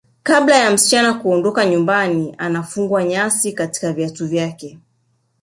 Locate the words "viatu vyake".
3.93-4.77